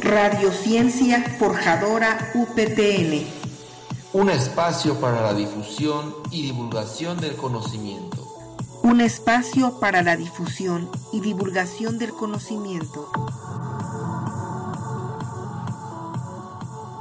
[0.00, 3.26] Radiociencia Forjadora UPTN.
[4.12, 8.22] Un espacio para la difusión y divulgación del conocimiento.
[8.82, 13.08] Un espacio para la difusión y divulgación del conocimiento.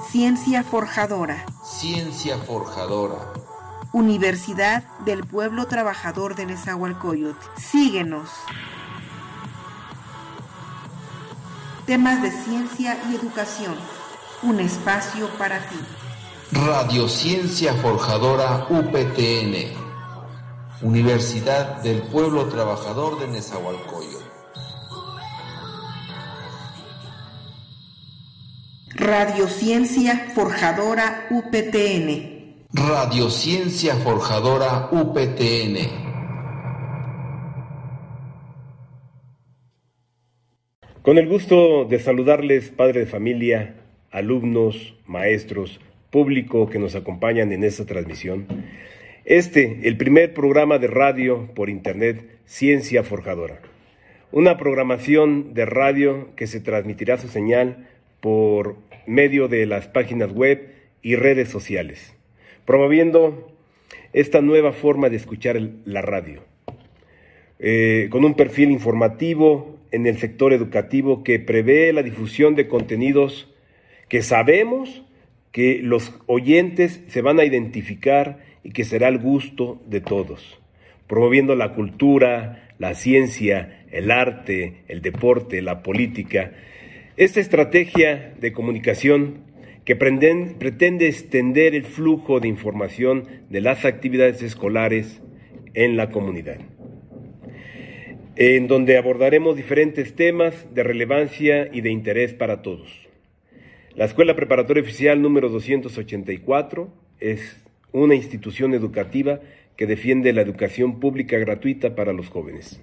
[0.10, 1.46] Ciencia Forjadora.
[1.64, 3.34] Ciencia Forjadora.
[3.92, 7.40] Universidad del Pueblo Trabajador de Nezahualcóyotl.
[7.58, 8.30] Síguenos.
[11.86, 13.76] Temas de ciencia y educación.
[14.42, 15.76] Un espacio para ti.
[16.54, 19.74] Radiociencia Forjadora UPTN.
[20.82, 24.24] Universidad del Pueblo Trabajador de Nezahualcóyotl.
[28.96, 32.66] Radiociencia Forjadora UPTN.
[32.72, 36.13] Radiociencia Forjadora UPTN.
[41.04, 43.76] Con el gusto de saludarles, padre de familia,
[44.10, 48.46] alumnos, maestros, público que nos acompañan en esta transmisión.
[49.26, 53.60] Este, el primer programa de radio por Internet, Ciencia Forjadora.
[54.32, 57.86] Una programación de radio que se transmitirá su señal
[58.22, 60.70] por medio de las páginas web
[61.02, 62.16] y redes sociales,
[62.64, 63.52] promoviendo
[64.14, 66.44] esta nueva forma de escuchar la radio,
[67.60, 73.48] eh, con un perfil informativo en el sector educativo que prevé la difusión de contenidos
[74.10, 75.04] que sabemos
[75.52, 80.60] que los oyentes se van a identificar y que será el gusto de todos,
[81.08, 86.54] promoviendo la cultura, la ciencia, el arte, el deporte, la política,
[87.16, 89.42] esta estrategia de comunicación
[89.86, 95.22] que pretende extender el flujo de información de las actividades escolares
[95.76, 96.58] en la comunidad,
[98.36, 102.90] en donde abordaremos diferentes temas de relevancia y de interés para todos.
[103.96, 109.40] La Escuela Preparatoria Oficial número 284 es una institución educativa
[109.78, 112.82] que defiende la educación pública gratuita para los jóvenes.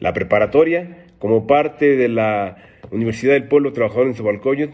[0.00, 2.56] La preparatoria, como parte de la
[2.90, 4.70] Universidad del Pueblo Trabajador en Zabalcoyot,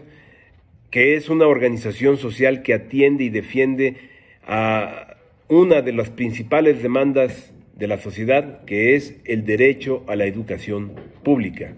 [0.89, 3.97] que es una organización social que atiende y defiende
[4.45, 5.15] a
[5.47, 10.93] una de las principales demandas de la sociedad, que es el derecho a la educación
[11.23, 11.73] pública.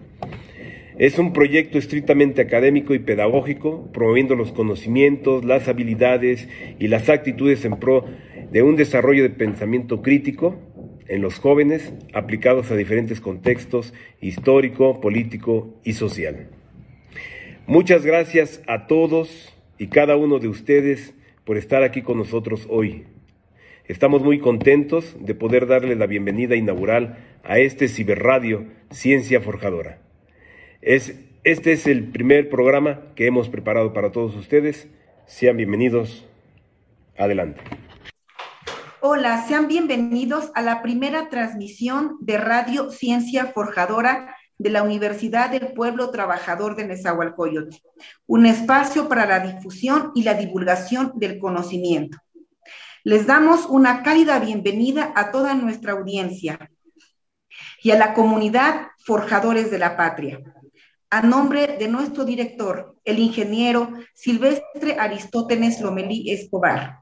[0.96, 7.64] Es un proyecto estrictamente académico y pedagógico, promoviendo los conocimientos, las habilidades y las actitudes
[7.64, 8.04] en pro
[8.52, 10.56] de un desarrollo de pensamiento crítico,
[11.08, 16.48] en los jóvenes aplicados a diferentes contextos histórico, político y social.
[17.66, 23.04] Muchas gracias a todos y cada uno de ustedes por estar aquí con nosotros hoy.
[23.86, 29.98] Estamos muy contentos de poder darle la bienvenida inaugural a este ciberradio Ciencia Forjadora.
[30.80, 34.88] Es, este es el primer programa que hemos preparado para todos ustedes.
[35.26, 36.26] Sean bienvenidos.
[37.18, 37.60] Adelante.
[39.02, 45.74] Hola, sean bienvenidos a la primera transmisión de Radio Ciencia Forjadora de la Universidad del
[45.74, 47.76] Pueblo Trabajador de Nezahualcóyotl,
[48.28, 52.16] un espacio para la difusión y la divulgación del conocimiento.
[53.06, 56.70] Les damos una cálida bienvenida a toda nuestra audiencia
[57.82, 60.40] y a la comunidad Forjadores de la Patria.
[61.10, 67.00] A nombre de nuestro director, el ingeniero Silvestre Aristóteles Lomelí Escobar,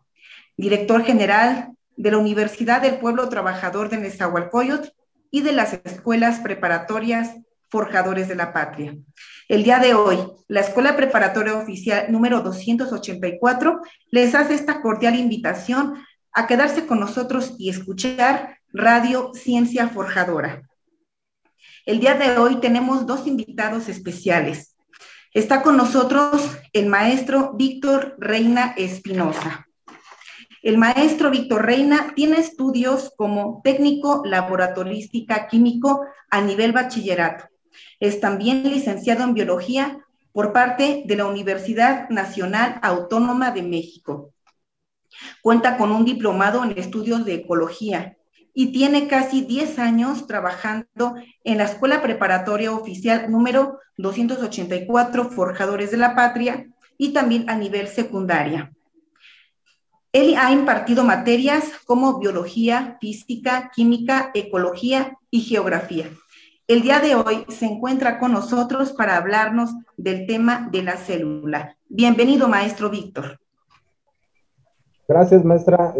[0.56, 4.88] director general de la Universidad del Pueblo Trabajador de Nezahualcóyotl
[5.30, 7.36] y de las escuelas preparatorias
[7.70, 8.96] Forjadores de la Patria.
[9.52, 10.16] El día de hoy,
[10.48, 16.02] la Escuela Preparatoria Oficial número 284 les hace esta cordial invitación
[16.32, 20.62] a quedarse con nosotros y escuchar Radio Ciencia Forjadora.
[21.84, 24.74] El día de hoy tenemos dos invitados especiales.
[25.34, 29.68] Está con nosotros el maestro Víctor Reina Espinosa.
[30.62, 37.51] El maestro Víctor Reina tiene estudios como técnico laboratorística químico a nivel bachillerato.
[38.02, 44.32] Es también licenciado en biología por parte de la Universidad Nacional Autónoma de México.
[45.40, 48.16] Cuenta con un diplomado en estudios de ecología
[48.52, 55.96] y tiene casi 10 años trabajando en la Escuela Preparatoria Oficial número 284 Forjadores de
[55.98, 56.66] la Patria
[56.98, 58.72] y también a nivel secundaria.
[60.10, 66.10] Él ha impartido materias como biología, física, química, ecología y geografía.
[66.68, 71.76] El día de hoy se encuentra con nosotros para hablarnos del tema de la célula.
[71.88, 73.40] Bienvenido, maestro Víctor.
[75.08, 75.94] Gracias, maestra.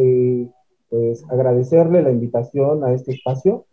[0.88, 3.66] Pues agradecerle la invitación a este espacio.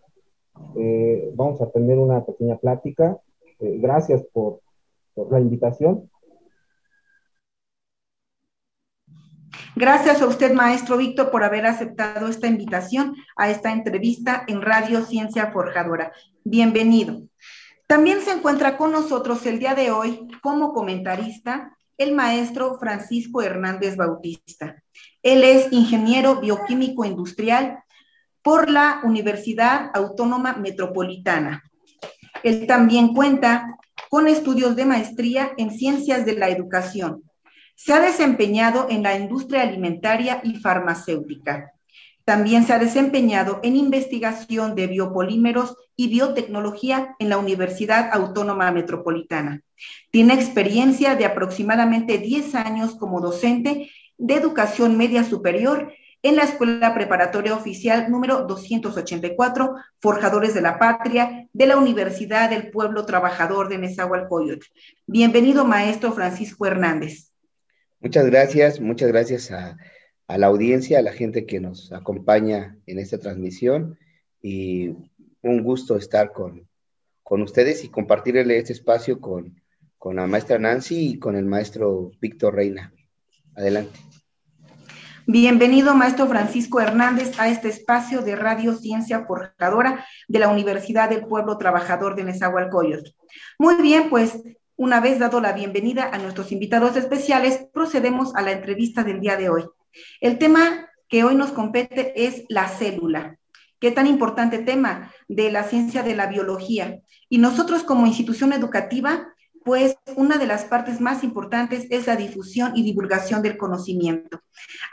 [0.78, 3.18] Eh, vamos a tener una pequeña plática.
[3.60, 4.62] Eh, gracias por
[5.20, 6.10] por la invitación.
[9.82, 15.06] Gracias a usted, maestro Víctor, por haber aceptado esta invitación a esta entrevista en Radio
[15.06, 16.12] Ciencia Forjadora.
[16.44, 17.22] Bienvenido.
[17.88, 23.96] También se encuentra con nosotros el día de hoy como comentarista el maestro Francisco Hernández
[23.96, 24.84] Bautista.
[25.24, 27.82] Él es ingeniero bioquímico industrial
[28.42, 31.64] por la Universidad Autónoma Metropolitana.
[32.44, 33.78] Él también cuenta
[34.10, 37.29] con estudios de maestría en ciencias de la educación.
[37.82, 41.72] Se ha desempeñado en la industria alimentaria y farmacéutica.
[42.26, 49.62] También se ha desempeñado en investigación de biopolímeros y biotecnología en la Universidad Autónoma Metropolitana.
[50.12, 56.94] Tiene experiencia de aproximadamente 10 años como docente de educación media superior en la Escuela
[56.94, 63.78] Preparatoria Oficial número 284, Forjadores de la Patria, de la Universidad del Pueblo Trabajador de
[63.78, 64.68] Nezahualcóyotl.
[65.08, 67.29] Bienvenido, maestro Francisco Hernández.
[68.02, 69.78] Muchas gracias, muchas gracias a
[70.28, 73.98] la audiencia, a la gente que nos acompaña en esta transmisión
[74.42, 74.96] y
[75.42, 76.68] un gusto estar con,
[77.24, 79.62] ustedes y compartirle este espacio con,
[79.98, 82.94] con la maestra Nancy y con el maestro Víctor Reina.
[83.56, 84.00] Adelante.
[85.28, 91.26] Bienvenido, maestro Francisco Hernández, a este espacio de Radio Ciencia Forjadora de la Universidad del
[91.26, 93.12] Pueblo Trabajador de Nezahualcóyotl.
[93.60, 94.42] Muy bien, pues
[94.80, 99.36] una vez dado la bienvenida a nuestros invitados especiales, procedemos a la entrevista del día
[99.36, 99.66] de hoy.
[100.22, 103.38] El tema que hoy nos compete es la célula.
[103.82, 107.02] Qué tan importante tema de la ciencia de la biología.
[107.28, 109.28] Y nosotros como institución educativa,
[109.66, 114.42] pues una de las partes más importantes es la difusión y divulgación del conocimiento.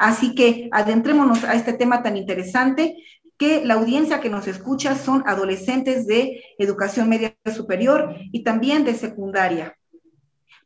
[0.00, 2.96] Así que adentrémonos a este tema tan interesante
[3.38, 8.94] que la audiencia que nos escucha son adolescentes de educación media superior y también de
[8.94, 9.76] secundaria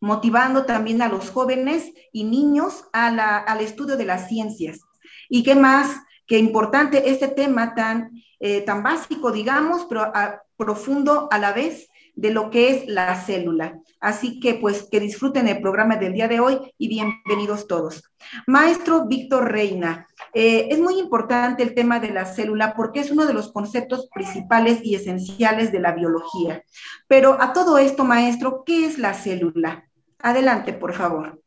[0.00, 4.81] motivando también a los jóvenes y niños al estudio de las ciencias.
[5.28, 5.94] Y qué más
[6.26, 10.12] que importante este tema tan, eh, tan básico, digamos, pero
[10.56, 13.78] profundo a la vez de lo que es la célula.
[14.00, 18.02] Así que pues que disfruten el programa del día de hoy y bienvenidos todos.
[18.46, 23.27] Maestro Víctor Reina, eh, es muy importante el tema de la célula porque es uno
[23.27, 26.62] de los conceptos principales y esenciales de la biología.
[27.09, 29.85] Pero a todo esto, maestro, ¿qué es la célula?
[30.21, 31.41] Adelante, por favor.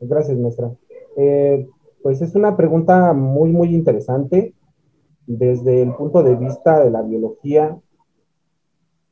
[0.00, 0.72] Gracias, maestra.
[1.16, 1.66] Eh,
[2.02, 4.54] pues es una pregunta muy, muy interesante.
[5.26, 7.78] Desde el punto de vista de la biología,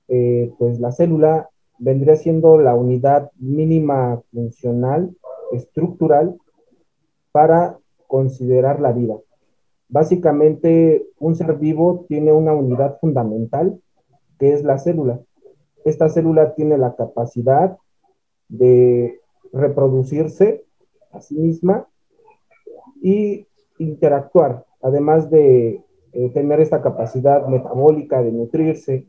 [0.08, 1.48] eh, pues la célula
[1.78, 5.16] vendría siendo la unidad mínima funcional,
[5.52, 6.36] estructural,
[7.32, 7.78] para
[8.14, 9.16] considerar la vida.
[9.88, 13.80] Básicamente, un ser vivo tiene una unidad fundamental,
[14.38, 15.18] que es la célula.
[15.84, 17.76] Esta célula tiene la capacidad
[18.48, 19.20] de
[19.52, 20.62] reproducirse
[21.10, 21.88] a sí misma
[23.02, 23.48] y
[23.80, 25.82] interactuar, además de
[26.12, 29.08] eh, tener esta capacidad metabólica de nutrirse.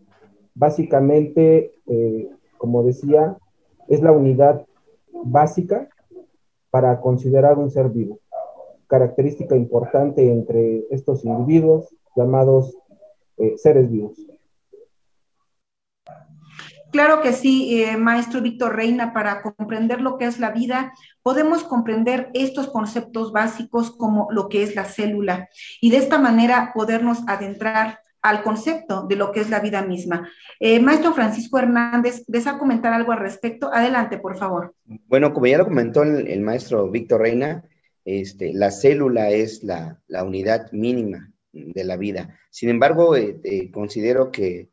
[0.55, 3.37] Básicamente, eh, como decía,
[3.87, 4.65] es la unidad
[5.25, 5.89] básica
[6.71, 8.17] para considerar un ser vivo.
[8.95, 12.77] Característica importante entre estos individuos llamados
[13.37, 14.17] eh, seres vivos.
[16.93, 21.65] Claro que sí, eh, maestro Víctor Reina, para comprender lo que es la vida, podemos
[21.65, 25.49] comprender estos conceptos básicos como lo que es la célula
[25.81, 30.29] y de esta manera podernos adentrar al concepto de lo que es la vida misma.
[30.61, 33.69] Eh, maestro Francisco Hernández, ¿desea comentar algo al respecto?
[33.73, 34.73] Adelante, por favor.
[35.07, 37.65] Bueno, como ya lo comentó el, maestro Víctor Reina,
[38.05, 42.39] este, la célula es la, unidad mínima de la vida.
[42.51, 44.69] Sin embargo, eh, considero que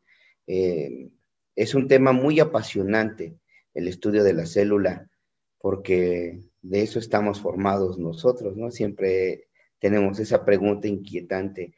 [1.55, 3.35] es un tema muy apasionante
[3.73, 5.09] el estudio de la célula,
[5.57, 8.71] porque de eso estamos formados nosotros, ¿no?
[8.71, 9.47] Siempre
[9.79, 11.73] tenemos esa pregunta inquietante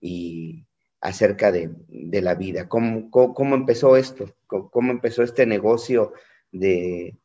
[0.00, 0.66] y
[1.00, 2.68] acerca de, la vida.
[2.68, 4.34] ¿Cómo, ¿Cómo, empezó esto?
[4.46, 6.12] ¿Cómo, empezó este negocio
[6.52, 7.16] de,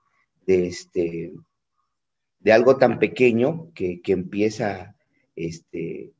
[0.47, 1.33] este,
[2.45, 4.95] de algo tan pequeño que, empieza
[5.35, 6.11] este,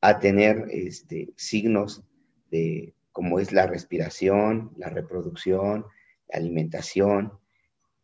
[0.00, 2.02] a tener este, signos
[2.50, 5.86] de, como es la respiración, la reproducción,
[6.28, 7.34] la alimentación.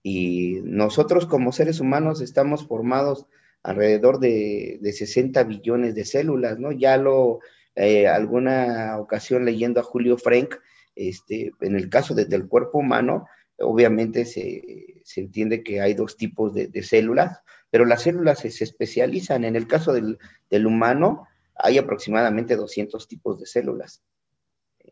[0.05, 3.27] Y nosotros como seres humanos estamos formados
[3.65, 6.71] alrededor de, 60 billones de células, ¿no?
[6.71, 7.41] Ya lo,
[7.75, 10.55] eh, alguna ocasión leyendo a Julio Frank,
[10.95, 13.27] este, en el caso del cuerpo humano,
[13.59, 19.45] obviamente se, se, entiende que hay dos tipos de, células, pero las células se, especializan.
[19.45, 20.19] En el caso del,
[20.51, 24.03] del humano, hay aproximadamente 200 tipos de células.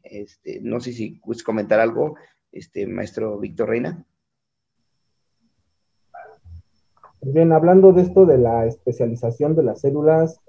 [0.03, 2.17] Este, no sé si puedes comentar algo,
[2.53, 4.05] este, maestro Víctor Reina.
[7.21, 10.41] Bien, hablando de esto de la especialización de las células,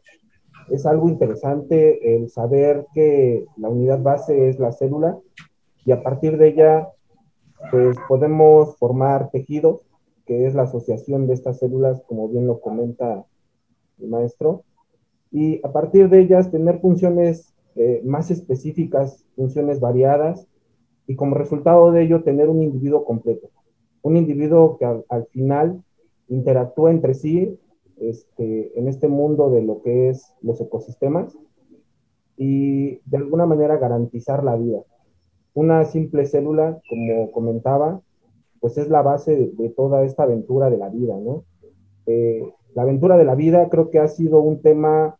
[0.69, 5.17] es algo interesante el saber que la unidad base es la célula
[5.85, 6.89] y a partir de ella
[7.71, 9.81] pues podemos formar tejidos,
[10.25, 13.25] que es la asociación de estas células, como bien lo comenta
[13.99, 14.63] el maestro,
[15.31, 20.47] y a partir de ellas tener funciones eh, más específicas, funciones variadas,
[21.07, 23.49] y como resultado de ello tener un individuo completo,
[24.01, 25.83] un individuo que al, final
[26.27, 27.59] interactúa entre sí
[27.97, 31.37] este, en este mundo de lo que es los ecosistemas
[32.37, 34.79] y de alguna manera garantizar la vida.
[35.55, 38.01] Una simple célula, como comentaba,
[38.59, 41.45] pues es la base de, toda esta aventura de la vida, ¿no?
[42.05, 42.43] Eh,
[42.73, 45.17] la aventura de la vida creo que ha sido un tema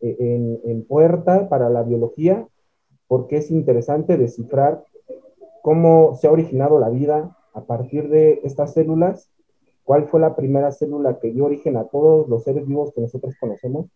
[0.00, 2.48] eh, en, en, puerta para la biología,
[3.06, 4.82] porque es interesante descifrar
[5.62, 9.30] cómo se ha originado la vida a partir de estas células,
[9.84, 13.34] cuál fue la primera célula que dio origen a todos los seres vivos que nosotros
[13.38, 13.86] conocemos.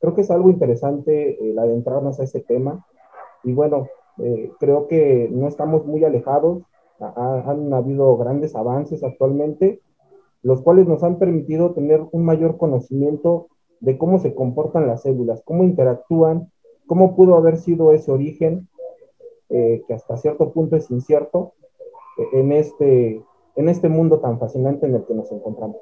[0.00, 2.86] Creo que es algo interesante el adentrarnos a ese tema.
[3.42, 6.62] Y bueno, eh, creo que no estamos muy alejados,
[7.00, 9.80] han habido grandes avances actualmente,
[10.42, 13.48] los cuales nos han permitido tener un mayor conocimiento
[13.80, 16.50] de cómo se comportan las células, cómo interactúan,
[16.86, 18.68] cómo pudo haber sido ese origen,
[19.48, 21.54] eh, que hasta cierto punto es incierto,
[22.18, 23.22] eh, en, este,
[23.56, 25.76] en este mundo tan fascinante en el que nos encontramos.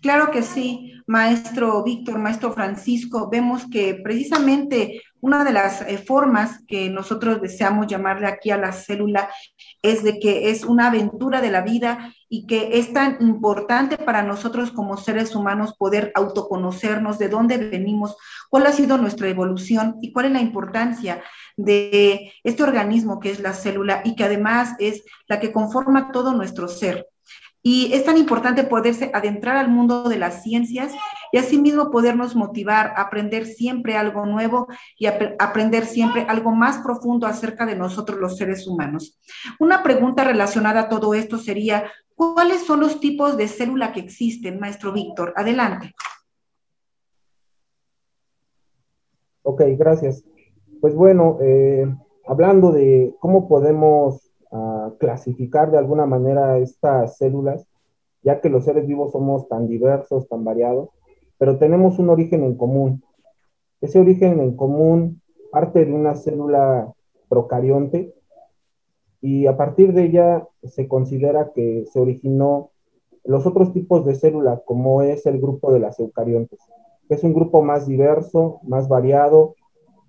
[0.00, 6.62] Claro que sí, maestro Víctor, maestro Francisco, vemos que precisamente una de las eh, formas
[6.68, 9.30] que nosotros deseamos llamarle aquí a la célula
[9.80, 14.22] es de que es una aventura de la vida y que es tan importante para
[14.22, 18.18] nosotros como seres humanos poder autoconocernos, de dónde venimos,
[18.50, 21.22] cuál ha sido nuestra evolución y cuál es la importancia
[21.56, 26.34] de este organismo que es la célula y que además es la que conforma todo
[26.34, 27.08] nuestro ser.
[27.66, 30.92] Y es tan importante poderse adentrar al mundo de las ciencias
[31.32, 34.66] y asimismo podernos motivar a aprender siempre algo nuevo
[34.98, 39.18] y a aprender siempre algo más profundo acerca de nosotros los seres humanos.
[39.58, 44.60] Una pregunta relacionada a todo esto sería, ¿cuáles son los tipos de célula que existen,
[44.60, 45.32] maestro Víctor?
[45.34, 45.94] Adelante.
[49.42, 50.22] Ok, gracias.
[50.82, 51.86] Pues bueno, eh,
[52.26, 54.23] hablando de cómo podemos
[54.98, 57.66] clasificar de alguna manera estas células,
[58.22, 60.90] ya que los seres vivos somos tan diversos, tan variados,
[61.38, 63.02] pero tenemos un origen en común.
[63.80, 66.92] Ese origen en común parte de una célula
[67.28, 68.14] procarionte
[69.20, 72.70] y a partir de ella se considera que se originó
[73.24, 76.60] los otros tipos de célula, como es el grupo de las eucariontes.
[77.08, 79.54] Es un grupo más diverso, más variado,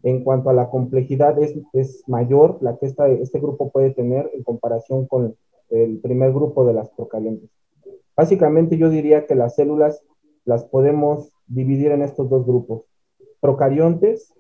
[0.04, 4.30] en cuanto a la complejidad es, es mayor la que esta, este grupo puede tener
[4.34, 5.36] en comparación con
[5.70, 7.50] el primer grupo de las procarientes.
[8.16, 10.02] Básicamente yo diría que las células
[10.46, 12.84] las podemos dividir en estos dos grupos,
[13.40, 14.34] procariontes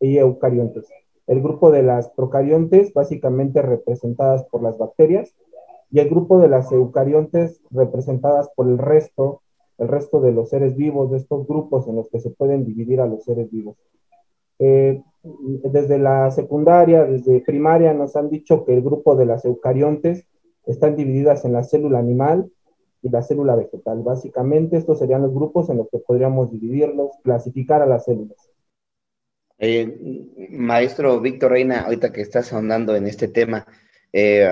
[0.00, 0.88] y eucariontes.
[1.26, 5.34] El grupo de las procariontes básicamente representadas por las bacterias
[5.90, 9.42] y el grupo de las eucariontes representadas por el resto,
[9.78, 13.00] el resto de los seres vivos, de estos grupos en los que se pueden dividir
[13.00, 13.76] a los seres vivos.
[14.58, 20.24] Eh, desde la secundaria, desde primaria, nos han dicho que el grupo de las eucariontes
[20.66, 22.50] están divididas en la célula animal
[23.02, 24.02] y la célula vegetal.
[24.02, 28.50] Básicamente, estos serían los grupos en los que podríamos dividirlos, clasificar a las células.
[29.58, 33.66] Eh, maestro Víctor Reina, ahorita que estás ahondando en este tema,
[34.12, 34.48] eh,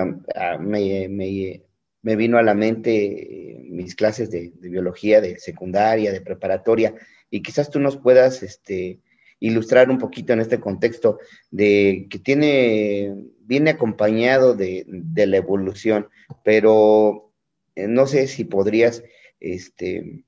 [0.59, 6.93] me, me, vino a la mente mis clases de, de, biología, de secundaria, de preparatoria,
[7.29, 8.99] y quizás tú nos puedas este,
[9.39, 11.19] ilustrar un poquito en este contexto
[11.51, 16.07] de que tiene, viene acompañado de, la evolución,
[16.43, 17.31] pero
[17.75, 19.03] eh, no sé si podrías
[19.39, 20.23] este,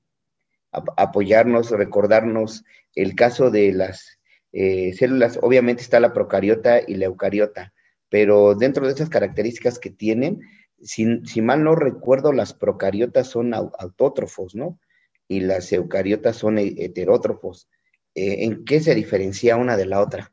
[0.72, 2.63] apoyarnos, recordarnos
[2.96, 4.20] el caso de las
[4.51, 7.74] eh, células, obviamente está la procariota y la eucariota,
[8.10, 10.42] pero dentro de esas características que tienen,
[10.82, 14.80] si, si mal no recuerdo, las procariotas son autótrofos, ¿no?
[15.28, 17.68] Y las eucariotas son heterótrofos.
[18.16, 20.32] Eh, ¿en qué se diferencia una de la otra?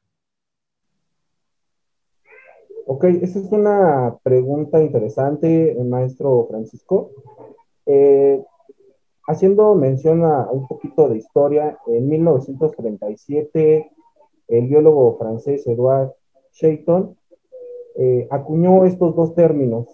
[2.87, 7.11] Ok, esa es una pregunta interesante, maestro Francisco.
[7.85, 8.43] Eh,
[9.27, 13.91] haciendo mención a un poquito de historia, en 1937
[14.49, 16.13] el biólogo francés Edouard
[16.53, 17.17] Shayton
[17.97, 19.89] eh, acuñó estos dos términos,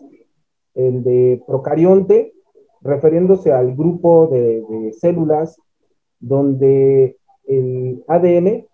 [0.75, 2.35] el de procarionte,
[2.83, 5.57] refiriéndose al grupo de células
[6.19, 8.67] donde el ADN,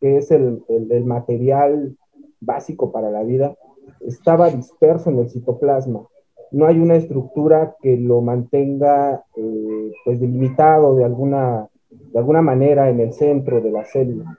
[0.00, 0.62] que es el,
[1.04, 1.96] material
[2.40, 3.56] básico para la vida,
[4.00, 6.06] estaba disperso en el citoplasma.
[6.52, 12.88] no hay una estructura que lo mantenga eh, pues delimitado de alguna, de alguna manera
[12.88, 14.38] en el centro de la célula.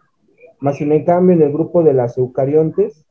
[0.60, 3.06] Más sin en cambio, en el grupo de las eucariontes,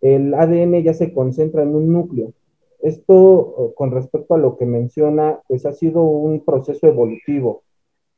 [0.00, 2.32] el ADN ya se concentra en un núcleo.
[2.80, 7.62] Esto, eh, con respecto a lo que menciona, pues ha sido un proceso evolutivo.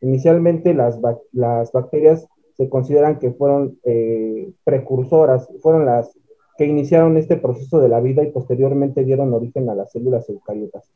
[0.03, 0.99] Inicialmente las,
[1.33, 6.19] las bacterias se consideran que fueron eh, precursoras, fueron las
[6.59, 10.91] que iniciaron este proceso de la vida y posteriormente dieron origen a las células eucariotas.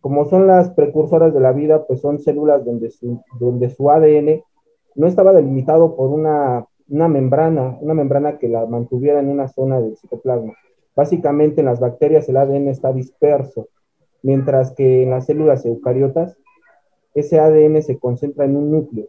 [0.00, 4.42] Como son las precursoras de la vida, pues son células donde su, donde su ADN
[4.96, 9.80] no estaba delimitado por una, una membrana, una membrana que la mantuviera en una zona
[9.80, 10.52] del citoplasma.
[10.94, 13.68] Básicamente en las bacterias el ADN está disperso,
[14.22, 16.36] mientras que en las células eucariotas
[17.14, 19.06] ese ADN se concentra en un núcleo,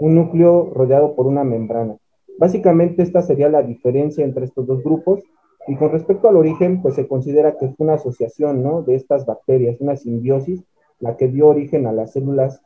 [0.00, 1.96] un núcleo rodeado por una membrana.
[2.38, 5.22] Básicamente esta sería la diferencia entre estos dos grupos
[5.68, 8.82] y con respecto al origen, pues se considera que es una asociación ¿no?
[8.82, 10.64] de estas bacterias, una simbiosis,
[10.98, 12.60] la que dio origen a las células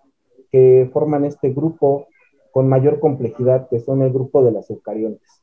[0.51, 2.07] que forman este grupo
[2.53, 5.43] con mayor complejidad, que son el grupo de las eucariontes.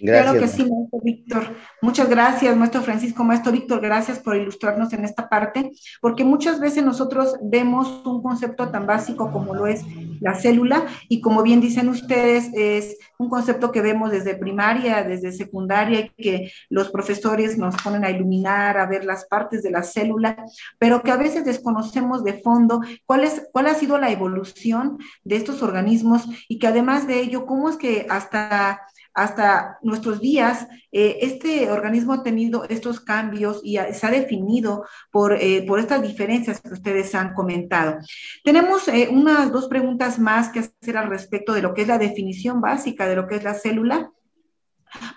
[0.00, 1.56] Claro que sí, maestro Víctor.
[1.82, 6.84] Muchas gracias, maestro Francisco, maestro Víctor, gracias por ilustrarnos en esta parte, porque muchas veces
[6.84, 9.82] nosotros vemos un concepto tan básico como lo es
[10.20, 15.32] la célula y como bien dicen ustedes, es un concepto que vemos desde primaria, desde
[15.32, 19.82] secundaria y que los profesores nos ponen a iluminar, a ver las partes de la
[19.82, 20.44] célula,
[20.78, 25.36] pero que a veces desconocemos de fondo cuál, es, cuál ha sido la evolución de
[25.36, 28.82] estos organismos y que además de ello, cómo es que hasta
[29.18, 35.32] hasta nuestros días, eh, este organismo ha tenido estos cambios y se ha definido por,
[35.32, 37.98] eh, por, estas diferencias que ustedes han comentado.
[38.44, 41.98] Tenemos eh, unas dos preguntas más que hacer al respecto de lo que es la
[41.98, 44.12] definición básica de lo que es la célula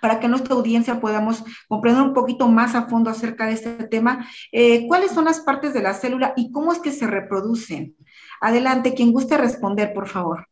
[0.02, 4.28] para que nuestra audiencia podamos comprender un poquito más a fondo acerca de este tema.
[4.90, 7.96] ¿Cuáles son las partes de la célula y cómo es que se reproducen?
[8.42, 10.51] Adelante, quien guste responder, por favor.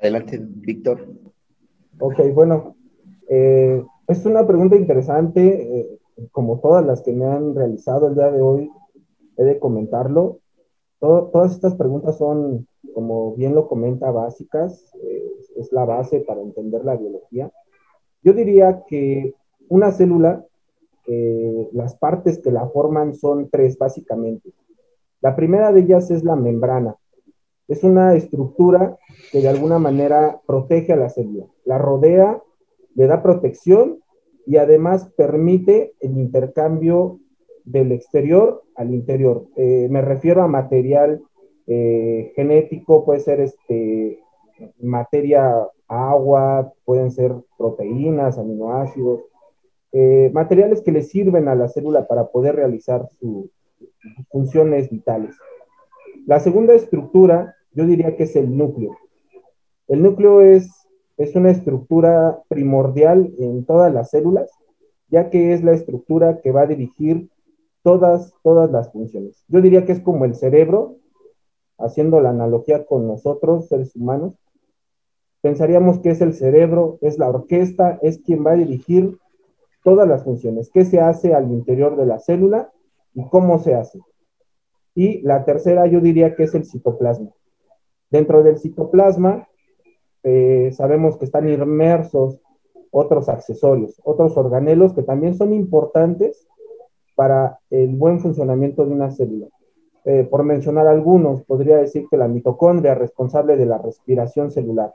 [0.00, 1.06] Adelante, Víctor.
[1.98, 2.76] Ok, bueno,
[3.28, 5.98] eh, es una pregunta interesante, eh,
[6.30, 8.70] como todas las que me han realizado el día de hoy,
[9.36, 10.40] he de comentarlo.
[10.98, 15.24] todas estas preguntas son, como bien lo comenta, básicas, eh,
[15.56, 17.50] es la base para entender la biología.
[18.22, 19.34] Yo diría que
[19.68, 20.44] una célula,
[21.72, 24.50] las partes que la forman son tres, básicamente.
[25.20, 26.96] La primera de ellas es la membrana.
[27.68, 28.96] Es una estructura
[29.32, 32.40] que de alguna manera protege a la célula, la rodea,
[32.94, 34.00] le da protección
[34.46, 37.18] y además permite el intercambio
[37.64, 39.46] del exterior al interior.
[39.56, 41.22] Eh, me refiero a material
[41.66, 44.20] eh, genético, puede ser este,
[44.80, 49.22] materia agua, pueden ser proteínas, aminoácidos,
[49.92, 53.50] eh, materiales que le sirven a la célula para poder realizar sus
[54.30, 55.36] funciones vitales.
[56.26, 58.96] La segunda estructura yo diría que es el núcleo.
[59.86, 64.50] El núcleo es, es una estructura primordial en todas las células,
[65.08, 67.28] ya que es la estructura que va a dirigir
[67.82, 69.44] todas, todas las funciones.
[69.48, 70.96] Yo diría que es como el cerebro,
[71.78, 74.32] haciendo la analogía con nosotros, seres humanos.
[75.42, 79.18] Pensaríamos que es el cerebro, es la orquesta, es quien va a dirigir
[79.84, 82.72] todas las funciones, qué se hace al interior de la célula
[83.14, 84.00] y cómo se hace.
[84.94, 87.30] Y la tercera yo diría que es el citoplasma.
[88.10, 89.48] Dentro del citoplasma
[90.22, 92.40] eh, sabemos que están inmersos
[92.90, 96.46] otros accesorios, otros organelos que también son importantes
[97.14, 99.46] para el buen funcionamiento de una célula.
[100.04, 104.92] Eh, por mencionar algunos, podría decir que la mitocondria responsable de la respiración celular,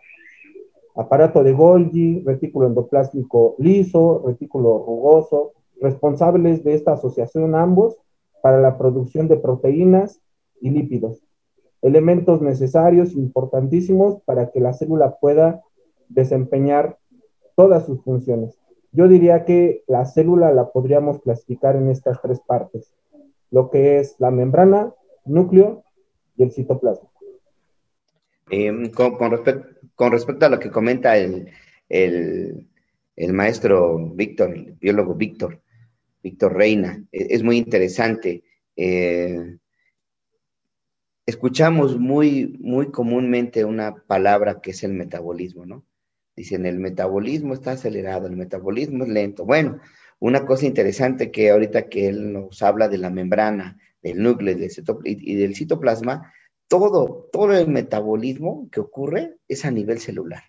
[0.96, 7.98] aparato de Golgi, retículo endoplásmico liso, retículo rugoso, responsables de esta asociación ambos
[8.42, 10.22] para la producción de proteínas
[10.60, 11.22] y lípidos
[11.82, 15.62] elementos necesarios, importantísimos para que la célula pueda
[16.10, 16.98] desempeñar
[17.56, 18.58] todas sus funciones.
[18.92, 22.94] Yo diría que la célula la podríamos clasificar en estas tres partes,
[23.50, 24.94] lo que es la membrana,
[25.26, 25.84] núcleo
[26.36, 27.10] y el citoplasma.
[28.50, 32.68] Em, con, respecto a lo que comenta el,
[33.32, 35.62] maestro Víctor, el biólogo Víctor,
[36.22, 38.44] Víctor Reina, e, es muy interesante.
[38.76, 39.58] Eh,
[41.32, 45.86] escuchamos muy, muy comúnmente una palabra que es el metabolismo, ¿no?
[46.36, 49.46] Dicen, el metabolismo está acelerado, el metabolismo es lento.
[49.46, 49.80] Bueno,
[50.20, 54.58] una cosa interesante que ahorita que él nos habla de la membrana, del núcleo
[55.04, 56.34] y del citoplasma,
[56.68, 60.44] todo, todo el metabolismo que ocurre es a nivel celular.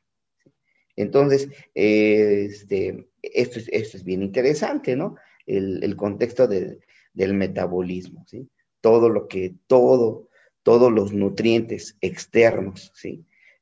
[0.97, 5.17] Entonces, este, esto, es, esto es bien interesante, ¿no?
[5.47, 8.49] El, contexto del metabolismo, ¿sí?
[8.81, 10.29] Todo lo que, todo,
[10.63, 12.93] todos los nutrientes externos.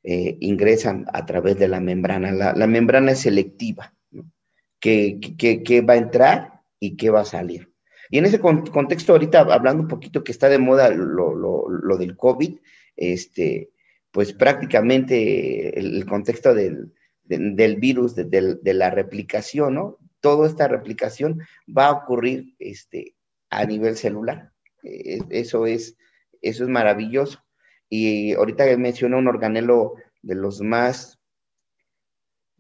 [0.03, 2.33] Eh, ingresan a través de la membrana.
[2.33, 4.31] La, membrana es selectiva, ¿no?
[4.79, 7.73] ¿Qué, va a entrar y qué va a salir?
[8.11, 12.17] Y en ese contexto, ahorita hablando un poquito que está de moda lo, lo del
[12.17, 12.59] COVID,
[12.97, 13.71] este,
[14.13, 16.93] pues prácticamente el, contexto del,
[17.77, 19.99] virus, de, la replicación, ¿no?
[20.21, 23.15] Toda esta replicación va a ocurrir este,
[23.49, 24.53] a nivel celular.
[24.83, 25.97] Eh, eso, es,
[26.43, 27.43] eso es maravilloso.
[27.89, 31.21] Y ahorita mencionó un organelo de los más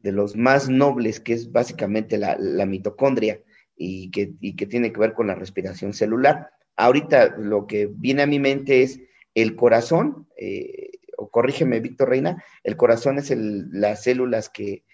[0.02, 3.42] de los más nobles, que es básicamente la, mitocondria
[3.76, 6.50] y que, que, tiene que ver con la respiración celular.
[6.76, 9.00] Ahorita lo que viene a mi mente es
[9.34, 14.84] el corazón, eh, o corrígeme, Víctor Reina, el corazón es las células que,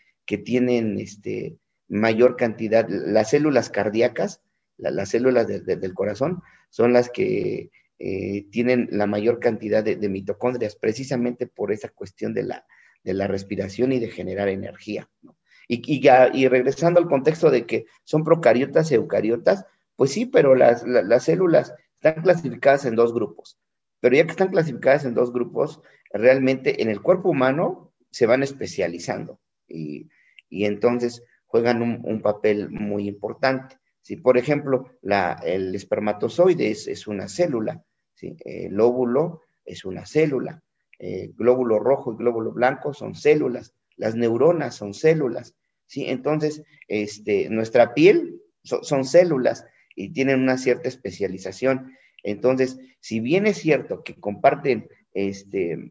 [0.44, 1.56] tienen este,
[1.88, 4.42] mayor cantidad, las células cardíacas,
[4.76, 11.46] las células del corazón, son las que eh, tienen la mayor cantidad de, mitocondrias, precisamente
[11.46, 12.66] por esa cuestión de la,
[13.02, 15.08] de la respiración y de generar energía.
[15.68, 19.64] Y, y, regresando al contexto de que son procariotas y eucariotas,
[19.96, 23.58] pues sí, pero las, las células están clasificadas en dos grupos.
[24.00, 25.80] Pero ya que están clasificadas en dos grupos,
[26.12, 30.08] realmente en el cuerpo humano se van especializando y,
[30.50, 33.78] entonces juegan un, papel muy importante.
[34.06, 34.92] Si, por ejemplo,
[35.42, 37.82] el espermatozoide es, una célula,
[38.20, 40.62] el óvulo es una célula,
[40.96, 46.04] el glóbulo rojo y glóbulo blanco son células, las neuronas son células, ¿sí?
[46.06, 49.66] Entonces, este, nuestra piel son células
[49.96, 51.90] y tienen una cierta especialización.
[52.22, 55.90] Entonces, si bien es cierto que comparten este,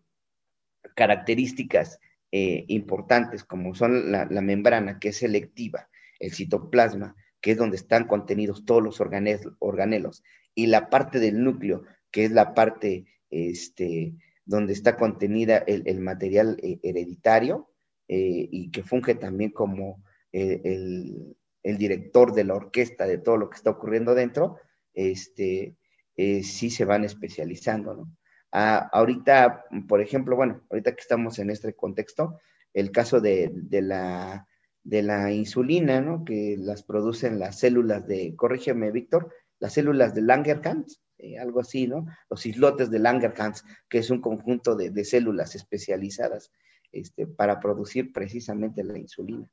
[0.95, 1.99] características
[2.31, 7.13] eh, importantes como son la, membrana, que es selectiva, el citoplasma,
[7.45, 10.23] que es donde están contenidos todos los organelos,
[10.55, 16.57] y la parte del núcleo, que es la parte este, donde está contenida el, material
[16.63, 17.69] eh, hereditario
[18.07, 23.57] eh, y que funge también como el, director de la orquesta de todo lo que
[23.57, 24.57] está ocurriendo dentro,
[24.95, 25.75] este,
[26.15, 28.17] sí se van especializando, ¿no?
[28.49, 32.39] ahorita, por ejemplo, bueno, ahorita que estamos en este contexto,
[32.73, 34.47] el caso de, la,
[34.85, 36.23] de la insulina, ¿no?
[36.23, 41.87] Que las producen las células de, corrígeme, Víctor, las células de Langerhans, eh, algo así,
[41.87, 42.05] ¿no?
[42.29, 46.51] Los islotes de Langerhans, que es un conjunto de, células especializadas
[46.91, 49.49] este, para producir precisamente la insulina.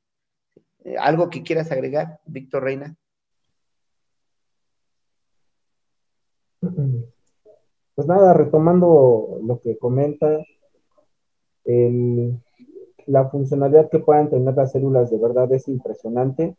[0.85, 2.95] Eh, ¿Algo que quieras agregar, Víctor Reina?
[6.59, 10.45] Pues nada, retomando lo que comenta,
[13.07, 16.55] la funcionalidad que puedan tener las células de verdad es impresionante.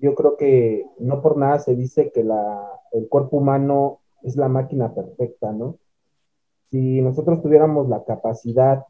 [0.00, 4.94] Yo creo que no por nada se dice que el cuerpo humano es la máquina
[4.94, 5.76] perfecta, ¿no?
[6.70, 8.84] Si nosotros tuviéramos la capacidad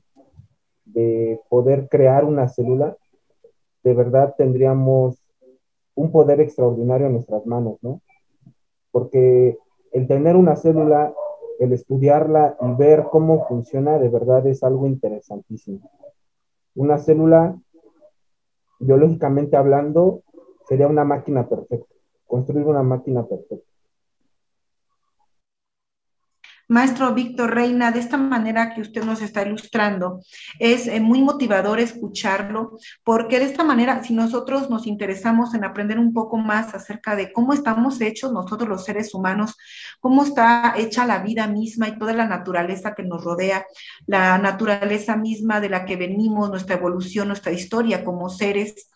[0.84, 2.96] de poder crear una célula,
[3.82, 5.22] de verdad tendríamos
[5.94, 8.00] un poder extraordinario en nuestras manos, ¿no?
[8.90, 9.56] Porque
[9.92, 11.14] el tener una célula
[11.60, 15.90] el estudiarla y ver cómo funciona de verdad es algo interesantísimo.
[16.74, 17.58] Una célula,
[18.78, 20.22] biológicamente hablando,
[20.68, 21.94] sería una máquina perfecta,
[22.26, 23.69] construir una máquina perfecta.
[26.70, 30.20] Maestro Víctor Reina, de esta manera que usted nos está ilustrando,
[30.60, 35.98] es eh, muy motivador escucharlo, porque de esta manera, si nosotros nos interesamos en aprender
[35.98, 39.56] un poco más acerca de cómo estamos hechos nosotros los seres humanos,
[39.98, 43.66] cómo está hecha la vida misma y toda la naturaleza que nos rodea,
[44.06, 48.88] la naturaleza misma de la que venimos, nuestra evolución, nuestra historia como seres,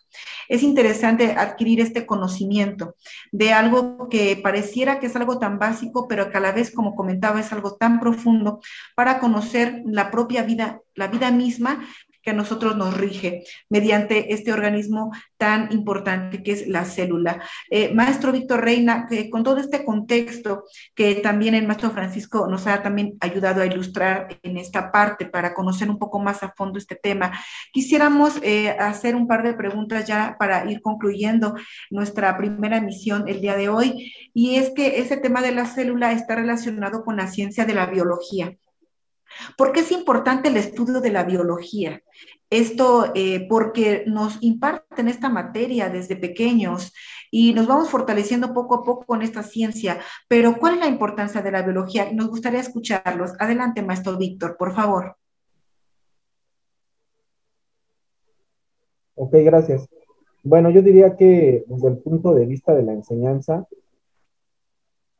[0.48, 2.96] es interesante adquirir este conocimiento
[3.32, 6.94] de algo que pareciera que es algo tan básico, pero que a la vez, como
[6.94, 8.60] comentaba, es algo tan profundo
[8.94, 11.86] para conocer la propia vida, la vida misma
[12.24, 17.42] que a nosotros nos rige mediante este organismo tan importante que es la célula.
[17.70, 22.82] Eh, maestro Víctor Reina, con todo este contexto que también el maestro Francisco nos ha
[22.82, 26.96] también ayudado a ilustrar en esta parte para conocer un poco más a fondo este
[26.96, 27.32] tema,
[27.72, 31.54] quisiéramos eh, hacer un par de preguntas ya para ir concluyendo
[31.90, 36.12] nuestra primera emisión el día de hoy, y es que ese tema de la célula
[36.12, 38.56] está relacionado con la ciencia de la biología.
[39.56, 42.02] ¿Por qué es importante el estudio de la biología?
[42.50, 46.92] Esto eh, porque nos imparten esta materia desde pequeños
[47.30, 50.00] y nos vamos fortaleciendo poco a poco con esta ciencia.
[50.28, 52.12] Pero ¿cuál es la importancia de la biología?
[52.12, 53.32] Nos gustaría escucharlos.
[53.38, 55.16] Adelante, maestro Víctor, por favor.
[59.16, 59.88] Ok, gracias.
[60.42, 63.66] Bueno, yo diría que desde el punto de vista de la enseñanza,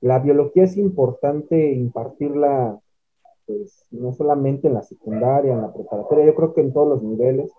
[0.00, 2.78] la biología es importante impartirla,
[3.46, 7.02] pues, no solamente en la secundaria, en la preparatoria, yo creo que en todos los
[7.02, 7.52] niveles,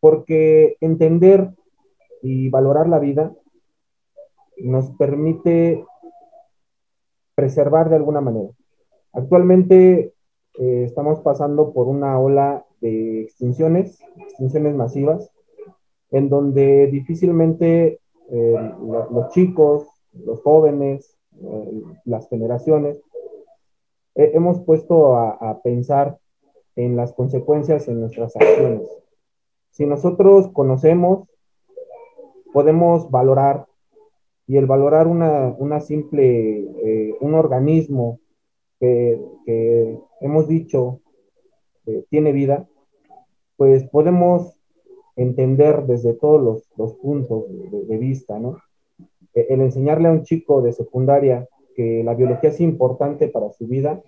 [0.00, 1.50] porque entender
[2.22, 3.34] y valorar la vida
[4.58, 5.84] nos permite
[7.34, 8.50] preservar de alguna manera.
[9.12, 10.14] Actualmente
[10.58, 15.30] eh, estamos pasando por una ola de extinciones, extinciones masivas,
[16.10, 23.00] en donde difícilmente eh, los chicos, los jóvenes, eh, las generaciones,
[24.14, 26.18] hemos puesto a, pensar
[26.76, 28.88] en las consecuencias en nuestras acciones.
[29.70, 31.28] Si nosotros conocemos,
[32.52, 33.66] podemos valorar,
[34.46, 38.20] y el valorar una, simple, un organismo
[38.80, 39.20] que,
[40.20, 41.00] hemos dicho
[42.10, 42.68] tiene vida,
[43.56, 44.56] pues podemos
[45.16, 47.44] entender desde todos los, puntos
[47.88, 48.58] de, vista, ¿no?
[49.34, 53.66] E, el enseñarle a un chico de secundaria que la biología es importante para su
[53.66, 54.02] vida,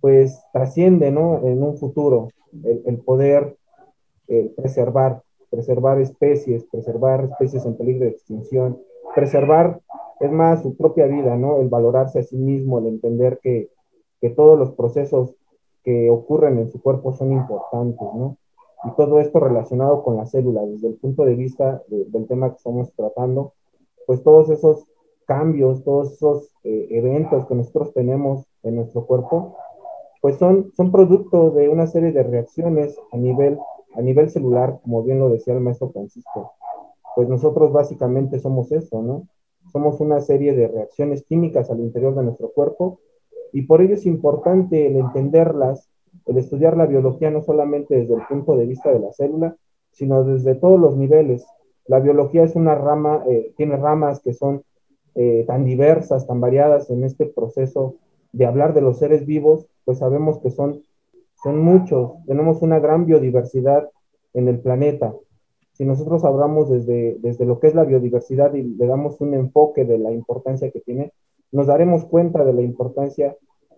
[0.00, 1.46] pues trasciende, ¿no?
[1.46, 2.28] En un futuro,
[2.64, 3.56] el, poder
[4.28, 8.80] eh, preservar, preservar especies, preservar especies en peligro de extinción,
[9.14, 9.80] preservar,
[10.20, 11.60] es más, su propia vida, ¿no?
[11.60, 13.70] El valorarse a sí mismo, el entender que,
[14.20, 15.34] que todos los procesos
[15.82, 18.36] que ocurren en su cuerpo son importantes, ¿no?
[18.86, 22.56] y todo esto relacionado con la célula, desde el punto de vista del tema que
[22.56, 23.54] estamos tratando,
[24.06, 24.86] pues todos esos
[25.26, 29.56] cambios, todos esos eh, eventos que nosotros tenemos en nuestro cuerpo,
[30.22, 33.58] pues son, son producto de una serie de reacciones a nivel,
[33.94, 36.52] a nivel celular, como bien lo decía el maestro Francisco.
[37.14, 39.28] Pues nosotros básicamente somos eso, ¿no?
[39.72, 43.00] Somos una serie de reacciones químicas al interior de nuestro cuerpo
[43.52, 45.88] y por ello es importante el entenderlas
[46.26, 49.56] el estudiar la biología no solamente desde el punto de vista de la célula,
[49.92, 51.46] sino desde todos los niveles.
[51.86, 54.62] La biología es una rama, eh, tiene ramas que son
[55.16, 57.96] eh, tan diversas, tan variadas en este proceso
[58.32, 60.82] de hablar de los seres vivos, pues sabemos que son,
[61.42, 63.90] son muchos, tenemos una gran biodiversidad
[64.34, 65.14] en el planeta.
[65.72, 69.84] Si nosotros hablamos desde, desde lo que es la biodiversidad y le damos un enfoque
[69.84, 71.12] de la importancia que tiene,
[71.50, 73.36] nos daremos cuenta de la importancia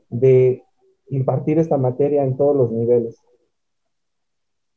[0.08, 0.64] de
[1.08, 3.16] impartir esta materia en todos los niveles.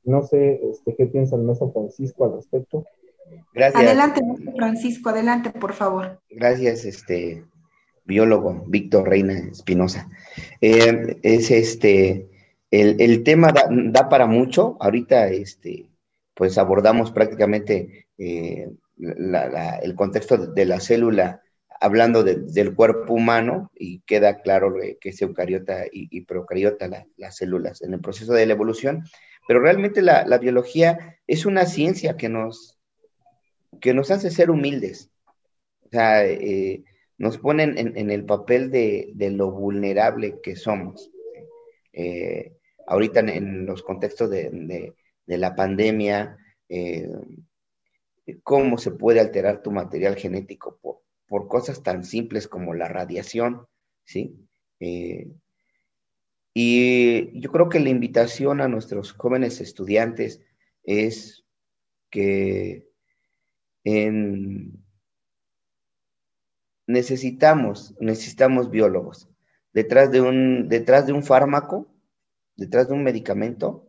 [0.03, 2.85] No sé este, qué piensa el maestro Francisco al respecto.
[3.53, 3.83] Gracias.
[3.83, 4.21] Adelante,
[4.55, 6.21] Francisco, adelante, por favor.
[6.29, 7.43] Gracias, este
[8.05, 10.09] biólogo Víctor Reina Espinosa.
[10.59, 12.29] Eh, es este,
[12.71, 14.77] el, tema da, para mucho.
[14.79, 15.89] Ahorita, este,
[16.33, 21.41] pues abordamos prácticamente eh, el contexto de la célula
[21.81, 27.95] hablando del cuerpo humano y queda claro que es eucariota y, procariota las células en
[27.95, 29.03] el proceso de la evolución,
[29.47, 32.79] pero realmente la, biología es una ciencia que nos,
[33.79, 35.11] que nos hace ser humildes,
[35.85, 36.83] o sea, eh,
[37.17, 41.11] nos ponen en, el papel de, lo vulnerable que somos.
[41.93, 42.53] Eh,
[42.87, 44.93] ahorita en, los contextos de,
[45.27, 47.09] la pandemia, eh,
[48.43, 53.67] cómo se puede alterar tu material genético por, por cosas tan simples como la radiación,
[54.03, 54.35] ¿sí?
[56.53, 60.41] Y yo creo que la invitación a nuestros jóvenes estudiantes
[60.83, 61.45] es
[62.09, 62.90] que
[66.87, 69.29] necesitamos, necesitamos biólogos.
[69.73, 71.87] Detrás de, un, detrás de un fármaco,
[72.55, 73.87] detrás de un medicamento,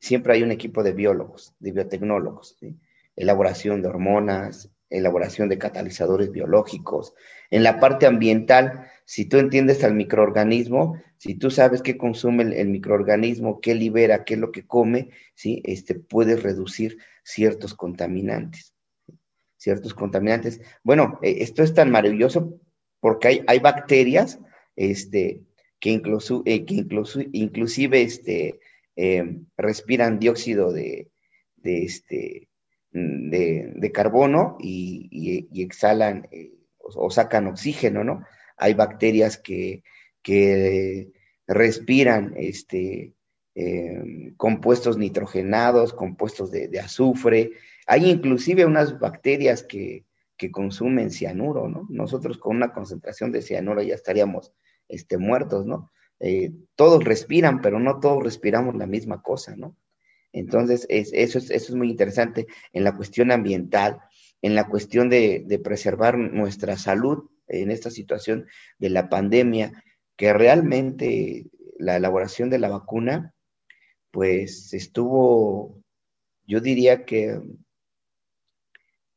[0.00, 2.58] siempre hay un equipo de biólogos, de biotecnólogos,
[3.14, 7.14] elaboración de hormonas, elaboración de catalizadores biológicos.
[7.50, 12.68] En la parte ambiental, si tú entiendes al microorganismo, si tú sabes qué consume el,
[12.68, 15.62] microorganismo, qué libera, qué es lo que come, ¿sí?
[15.64, 18.74] este, puedes reducir ciertos contaminantes.
[19.62, 20.60] Ciertos contaminantes.
[20.82, 22.58] Bueno, eh, esto es tan maravilloso
[22.98, 24.40] porque hay, hay bacterias
[24.74, 25.42] este,
[25.78, 28.58] que, incluso, eh, que incluso, inclusive este,
[28.96, 31.12] eh, respiran dióxido de,
[31.58, 32.48] de, este,
[32.90, 38.24] de, carbono y, exhalan eh, o, sacan oxígeno, ¿no?
[38.56, 39.84] Hay bacterias que,
[41.46, 43.12] respiran este,
[43.54, 47.52] em, compuestos nitrogenados, compuestos de, azufre.
[47.86, 50.04] Hay inclusive unas bacterias que,
[50.50, 51.86] consumen cianuro, ¿no?
[51.88, 54.52] Nosotros con una concentración de cianuro ya estaríamos
[54.88, 55.92] este, muertos, ¿no?
[56.18, 59.76] Eh, todos respiran, pero no todos respiramos la misma cosa, ¿no?
[60.32, 64.00] Entonces, eso, es, eso es muy interesante en la cuestión ambiental,
[64.40, 68.46] en la cuestión de, preservar nuestra salud en esta situación
[68.78, 69.84] de la pandemia,
[70.16, 71.46] que realmente
[71.78, 73.34] la elaboración de la vacuna,
[74.10, 75.82] pues estuvo,
[76.46, 77.40] yo diría que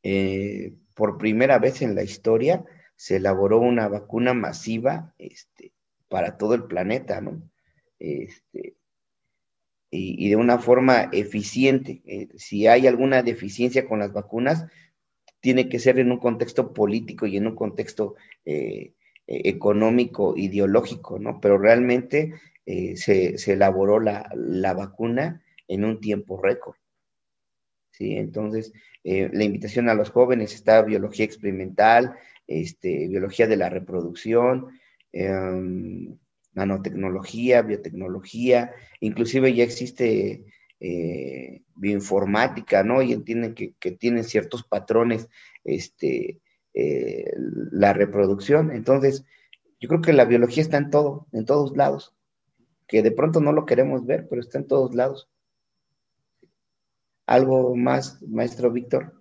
[0.08, 2.64] eh, por primera vez en la historia
[2.96, 5.74] se elaboró una vacuna masiva este,
[6.10, 7.42] para todo el planeta, ¿no?
[7.98, 8.76] Este,
[9.90, 12.04] y, de una forma eficiente.
[12.06, 14.68] Eh, si hay alguna deficiencia con las vacunas,
[15.40, 18.14] tiene que ser en un contexto político y en un contexto
[18.46, 18.94] eh,
[19.26, 21.42] económico, ideológico, ¿no?
[21.42, 22.36] Pero realmente
[22.96, 26.76] se, elaboró la, la, vacuna en un tiempo récord.
[27.98, 28.18] ¿Sí?
[28.18, 32.16] Entonces, la invitación a los jóvenes está biología experimental,
[32.48, 34.80] este, biología de la reproducción,
[35.14, 36.18] em,
[36.54, 40.46] nanotecnología, biotecnología, inclusive ya existe
[40.80, 43.02] eh, bioinformática, ¿no?
[43.02, 45.30] Y entienden que, tienen ciertos patrones,
[45.64, 46.42] este,
[46.74, 47.32] eh,
[47.72, 48.72] la reproducción.
[48.72, 49.26] Entonces,
[49.80, 52.14] yo creo que la biología está en todo, en todos lados,
[52.88, 55.30] que de pronto no lo queremos ver, pero está en todos lados.
[57.26, 59.14] ¿Algo más, maestro Víctor?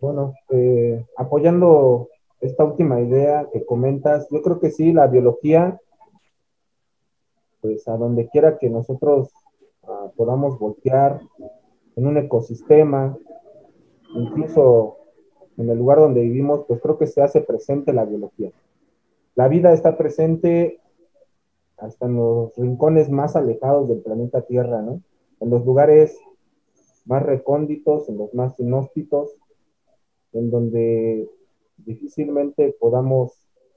[0.00, 2.08] Bueno, eh, apoyando
[2.40, 5.80] esta última idea que comentas, yo creo que sí, la biología,
[7.60, 9.30] pues a donde quiera que nosotros
[9.82, 11.20] ah, podamos voltear
[11.96, 13.16] en un ecosistema,
[14.14, 14.98] incluso
[15.56, 18.52] en el lugar donde vivimos, pues creo que se hace presente la biología.
[19.34, 20.80] La vida está presente
[21.78, 25.00] hasta en los rincones más alejados del planeta Tierra, ¿no?
[25.42, 26.16] En los lugares
[27.04, 29.36] más recónditos, en los más inhóspitos,
[30.32, 31.28] en donde
[31.78, 33.32] difícilmente podamos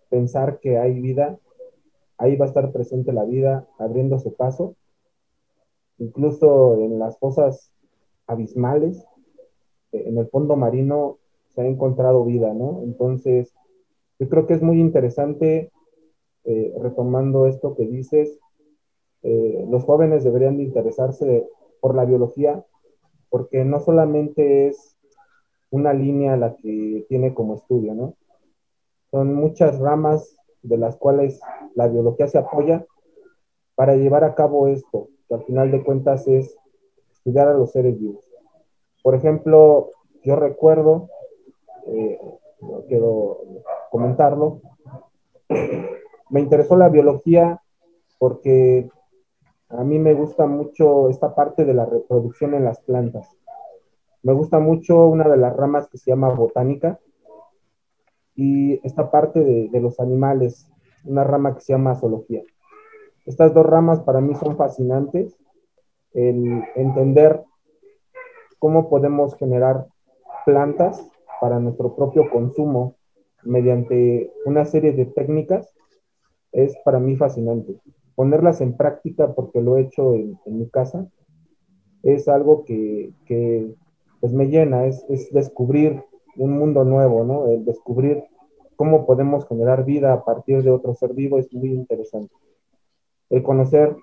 [0.10, 1.39] pensar que hay vida,
[2.19, 4.75] ahí va a estar presente la vida abriéndose paso,
[5.97, 7.71] incluso en las fosas
[8.28, 9.04] abismales,
[9.91, 11.17] eh, en el fondo marino
[11.49, 12.82] se ha encontrado vida, ¿no?
[12.84, 13.56] Entonces,
[14.19, 15.71] yo creo que es muy interesante,
[16.43, 18.38] eh, retomando esto que dices,
[19.23, 21.49] eh, los jóvenes deberían de interesarse
[21.82, 22.66] por la biología,
[23.30, 24.96] porque no solamente es
[25.72, 28.16] una línea la que tiene como estudio, ¿no?
[29.12, 31.40] Son muchas ramas de las cuales
[31.76, 32.86] la biología se apoya
[33.76, 36.56] para llevar a cabo esto, que al final de cuentas es
[37.12, 38.26] estudiar a los seres vivos.
[39.04, 39.92] Por ejemplo,
[40.24, 41.10] yo recuerdo,
[41.88, 42.20] eh,
[42.88, 43.40] quiero
[43.92, 44.62] comentarlo,
[46.30, 47.62] me interesó la biología
[48.18, 48.90] porque
[49.78, 53.30] a mí me gusta mucho esta parte de la reproducción en las plantas.
[54.24, 57.00] Me gusta mucho una de las ramas que se llama botánica
[58.36, 60.68] y esta parte de, los animales,
[61.06, 62.42] una rama que se llama zoología.
[63.26, 65.38] Estas dos ramas para mí son fascinantes,
[66.14, 67.44] el entender
[68.60, 69.88] cómo podemos generar
[70.46, 71.08] plantas
[71.40, 72.96] para nuestro propio consumo
[73.44, 75.74] mediante una serie de técnicas
[76.52, 77.76] es para mí fascinante.
[78.15, 81.08] Ponerlas en práctica, porque lo he hecho en, mi casa,
[82.04, 83.12] es algo que,
[84.19, 86.04] pues me llena, es, descubrir
[86.38, 87.47] un mundo nuevo, ¿no?
[87.47, 88.23] El descubrir
[88.75, 92.34] cómo podemos generar vida a partir de otro ser vivo es muy interesante.
[93.30, 93.95] El conocer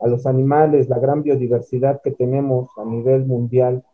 [0.00, 3.84] a los animales, la gran biodiversidad que tenemos a nivel mundial,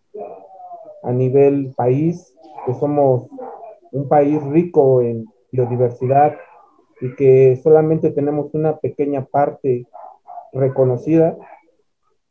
[1.03, 2.35] a nivel país,
[2.67, 3.29] que somos
[3.93, 6.37] un país rico en biodiversidad
[7.01, 9.87] y que solamente tenemos una pequeña parte
[10.53, 11.37] reconocida,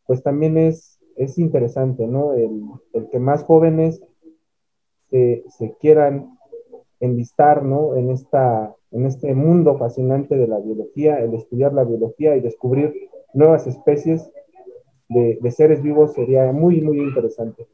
[0.05, 2.33] pues también es es interesante, ¿no?
[2.33, 2.61] El,
[3.11, 4.01] que más jóvenes
[5.09, 5.43] se,
[5.79, 6.37] quieran
[6.99, 7.95] enlistar, ¿no?
[7.95, 12.93] En, esta, en este mundo fascinante de la biología, el estudiar la biología y descubrir
[13.33, 14.31] nuevas especies
[15.09, 17.67] de, seres vivos sería muy, muy interesante.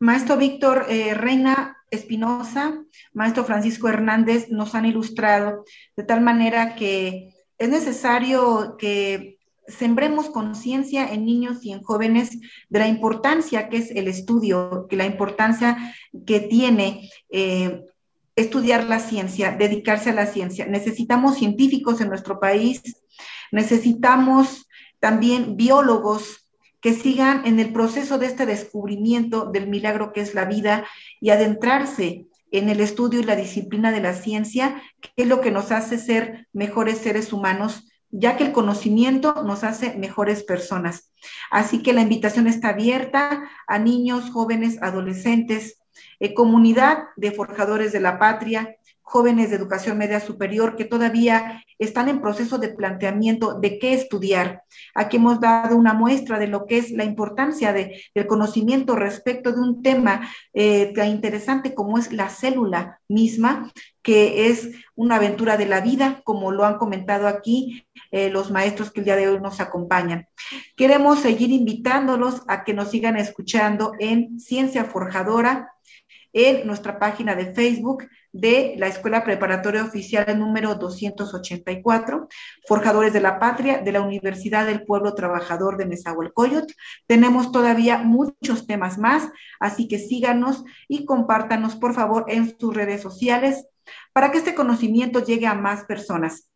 [0.00, 2.82] Maestro Víctor eh, Reina Espinosa,
[3.12, 11.12] maestro Francisco Hernández nos han ilustrado de tal manera que es necesario que sembremos conciencia
[11.12, 12.30] en niños y en jóvenes
[12.70, 15.94] de la importancia que es el estudio, que la importancia
[16.26, 17.84] que tiene eh,
[18.36, 20.64] estudiar la ciencia, dedicarse a la ciencia.
[20.64, 22.82] Necesitamos científicos en nuestro país,
[23.52, 24.66] necesitamos
[24.98, 26.49] también biólogos
[26.80, 30.86] que sigan en el proceso de este descubrimiento del milagro que es la vida
[31.20, 35.50] y adentrarse en el estudio y la disciplina de la ciencia, que es lo que
[35.50, 41.12] nos hace ser mejores seres humanos ya que el conocimiento nos hace mejores personas.
[41.50, 45.80] Así que la invitación está abierta a niños, jóvenes, adolescentes,
[46.18, 48.76] eh, comunidad de forjadores de la patria,
[49.10, 54.62] jóvenes de educación media superior que todavía están en proceso de planteamiento de qué estudiar.
[54.94, 59.50] Aquí hemos dado una muestra de lo que es la importancia de, del conocimiento respecto
[59.50, 65.56] de un tema eh, tan interesante como es la célula misma, que es una aventura
[65.56, 69.28] de la vida, como lo han comentado aquí eh, los maestros que el día de
[69.28, 70.28] hoy nos acompañan.
[70.76, 75.72] Queremos seguir invitándolos a que nos sigan escuchando en Ciencia Forjadora,
[76.32, 82.28] en nuestra página de Facebook de la Escuela Preparatoria Oficial número 284,
[82.66, 86.72] Forjadores de la Patria, de la Universidad del Pueblo Trabajador de Nezahualcóyotl.
[87.06, 89.28] Tenemos todavía muchos temas más,
[89.58, 93.66] así que síganos y compártanos, por favor, en sus redes sociales
[94.12, 96.50] para que este conocimiento llegue a más personas.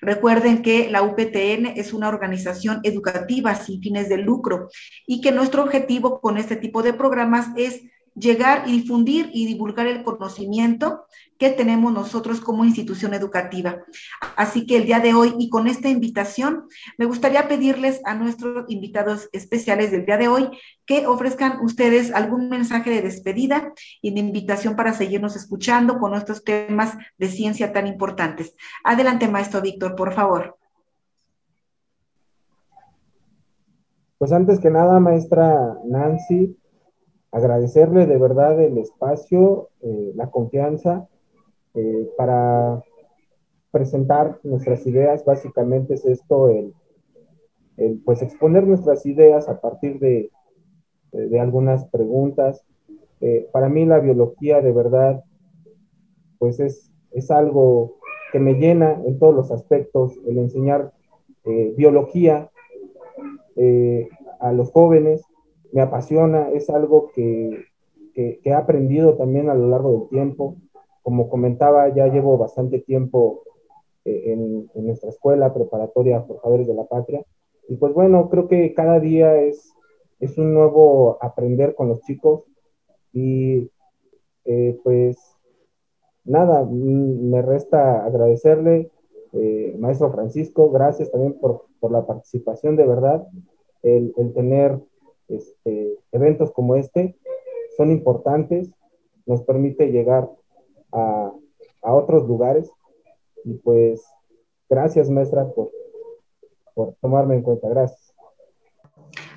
[0.00, 4.68] Recuerden que la UPTN es una organización educativa sin fines de lucro
[5.06, 7.82] y que nuestro objetivo con este tipo de programas es
[8.14, 11.06] llegar y difundir y divulgar el conocimiento
[11.38, 13.82] que tenemos nosotros como institución educativa.
[14.36, 16.64] Así que el día de hoy y con esta invitación,
[16.98, 20.50] me gustaría pedirles a nuestros invitados especiales del día de hoy
[20.86, 26.44] que ofrezcan ustedes algún mensaje de despedida y de invitación para seguirnos escuchando con nuestros
[26.44, 28.54] temas de ciencia tan importantes.
[28.84, 30.56] Adelante, maestro Víctor, por favor.
[34.18, 36.56] Pues antes que nada, maestra Nancy,
[37.32, 41.08] agradecerle de verdad el espacio, eh, la confianza
[41.74, 42.84] eh, para
[43.70, 45.24] presentar nuestras ideas.
[45.24, 46.74] Básicamente es esto, el,
[48.04, 50.30] pues exponer nuestras ideas a partir de,
[51.12, 52.64] de, algunas preguntas.
[53.22, 55.24] Eh, para mí la biología de verdad,
[56.38, 57.96] pues es, es algo
[58.30, 60.92] que me llena en todos los aspectos, el enseñar
[61.76, 62.50] biología
[64.38, 65.22] a los jóvenes,
[65.72, 67.66] me apasiona, es algo que,
[68.14, 70.56] he aprendido también a lo largo del tiempo.
[71.02, 73.42] Como comentaba, ya llevo bastante tiempo
[74.04, 77.24] eh, en, nuestra escuela preparatoria Forjadores de la Patria.
[77.68, 79.72] Y pues bueno, creo que cada día es,
[80.20, 82.44] es un nuevo aprender con los chicos.
[83.14, 83.70] Y
[84.44, 85.16] eh, pues
[86.24, 88.90] nada, me resta agradecerle,
[89.32, 93.26] eh, maestro Francisco, gracias también por, la participación de verdad,
[93.82, 94.78] el, el tener
[95.32, 97.16] este, eventos como este
[97.76, 98.70] son importantes,
[99.26, 100.28] nos permite llegar
[100.92, 101.32] a,
[101.82, 102.70] otros lugares.
[103.44, 104.04] Y pues
[104.68, 105.70] gracias maestra por,
[106.74, 108.14] por tomarme en cuenta, gracias.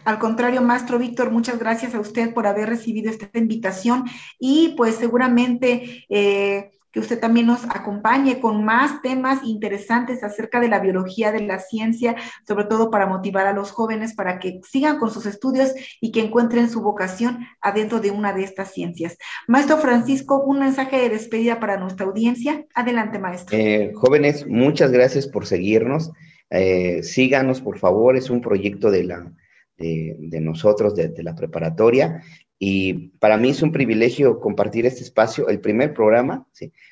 [0.04, 4.04] Al contrario, Maestro Víctor, muchas gracias a usted por haber recibido esta invitación.
[4.38, 10.70] Y pues seguramente eh, que usted también nos acompañe con más temas interesantes acerca de
[10.70, 12.16] la biología, de la ciencia,
[12.48, 16.22] sobre todo para motivar a los jóvenes para que sigan con sus estudios y que
[16.22, 19.18] encuentren su vocación adentro de una de estas ciencias.
[19.46, 22.66] Maestro Francisco, un mensaje de despedida para nuestra audiencia.
[22.74, 23.58] Adelante, maestro.
[23.58, 26.14] Eh, jóvenes, muchas gracias por seguirnos.
[26.50, 29.34] Eh, síganos, por favor, es un proyecto de la...
[29.78, 32.24] De, nosotros, de, de, la preparatoria.
[32.58, 36.48] Y para mí es un privilegio compartir este espacio, el primer programa,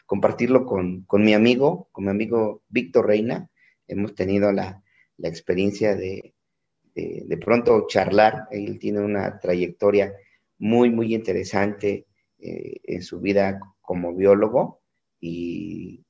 [0.05, 3.49] compartirlo con, mi amigo, con mi amigo Víctor Reina.
[3.87, 4.81] Hemos tenido la,
[5.19, 6.33] experiencia de,
[6.93, 8.47] de, pronto charlar.
[8.51, 10.13] Él tiene una trayectoria
[10.57, 12.07] muy, muy interesante
[12.39, 14.81] eh, en su vida como biólogo
[15.19, 16.03] y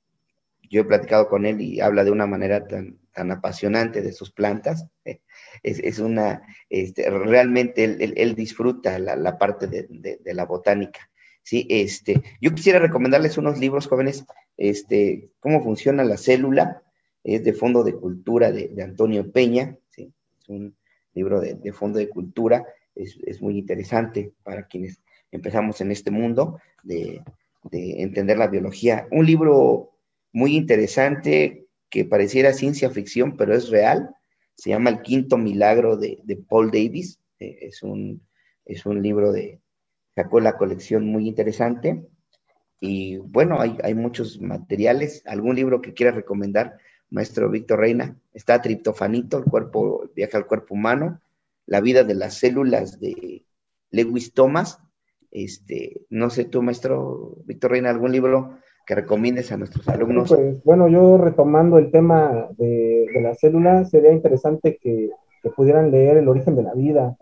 [0.69, 4.31] yo he platicado con él y habla de una manera tan, tan apasionante de sus
[4.31, 4.87] plantas.
[5.61, 11.09] Es, una, este, realmente él, disfruta la, parte de, la botánica.
[11.41, 14.25] Sí, este, yo quisiera recomendarles unos libros jóvenes,
[14.57, 16.81] este, cómo funciona la célula,
[17.23, 20.11] es de fondo de cultura de, Antonio Peña, ¿sí?
[20.41, 20.75] es un
[21.13, 24.99] libro de, fondo de cultura, es, es, muy interesante para quienes
[25.31, 27.21] empezamos en este mundo de,
[27.71, 29.07] entender la biología.
[29.11, 29.91] Un libro
[30.33, 31.62] muy interesante
[31.93, 34.15] que pareciera ciencia ficción, pero es real.
[34.55, 37.19] Se llama El Quinto Milagro de, Paul Davis.
[37.39, 38.19] Eh, es, un,
[38.65, 39.61] es un libro de,
[40.15, 42.03] sacó la colección muy interesante.
[42.79, 45.21] Y bueno, hay, hay muchos materiales.
[45.27, 46.79] ¿Algún libro que quiera recomendar,
[47.11, 48.17] maestro Víctor Reina?
[48.33, 51.21] Está Triptofanito, el cuerpo, viaja al cuerpo humano,
[51.67, 53.45] La vida de las células de
[53.91, 54.79] Lewis Thomas.
[55.29, 60.29] Este, no sé tú, maestro Víctor Reina, algún libro que recomiendes a nuestros alumnos?
[60.29, 65.09] Pues bueno, yo retomando el tema de, la célula, sería interesante que,
[65.57, 67.17] pudieran leer El origen de la vida.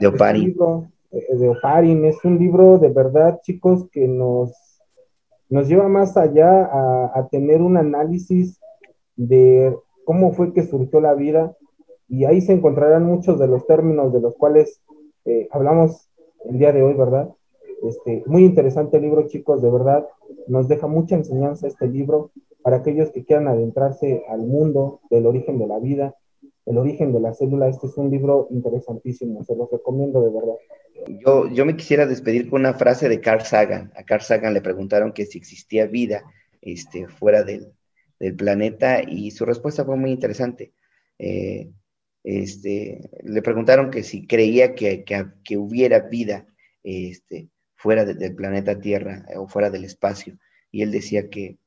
[0.00, 0.56] De Oparin.
[1.12, 4.52] Eh, de Oparin es un libro de verdad, chicos, que nos,
[5.48, 6.64] nos lleva más allá
[7.14, 8.58] a, tener un análisis
[9.14, 11.56] de cómo fue que surgió la vida
[12.08, 14.82] y ahí se encontrarán muchos de los términos de los cuales
[15.24, 16.10] eh, hablamos
[16.44, 17.30] el día de hoy, ¿verdad?
[17.82, 20.06] Este, muy interesante el libro, chicos, de verdad,
[20.46, 22.30] nos deja mucha enseñanza este libro
[22.62, 26.14] para aquellos que quieran adentrarse al mundo del origen de la vida,
[26.66, 27.68] el origen de la célula.
[27.68, 30.54] Este es un libro interesantísimo, se los recomiendo de verdad.
[31.24, 33.92] Yo, yo me quisiera despedir con una frase de Carl Sagan.
[33.96, 36.22] A Carl Sagan le preguntaron que si existía vida
[36.60, 37.72] este, fuera del,
[38.20, 40.72] del planeta y su respuesta fue muy interesante.
[41.18, 41.70] Eh,
[42.22, 46.46] este, le preguntaron que si creía que, que, hubiera vida
[46.84, 47.48] este,
[47.82, 50.38] fuera del planeta Tierra o fuera del espacio.
[50.70, 51.58] Y él decía que,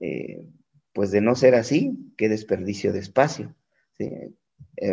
[0.00, 0.44] eh,
[0.92, 3.54] pues de no ser así, qué desperdicio de espacio.
[4.00, 4.32] Eh,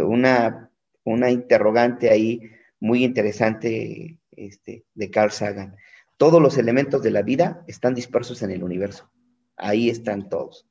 [0.03, 0.69] una,
[1.03, 2.41] una interrogante ahí
[2.79, 5.75] muy interesante este, de Carl Sagan.
[6.15, 9.09] Todos los elementos de la vida están dispersos en el universo.
[9.55, 10.67] Ahí están todos.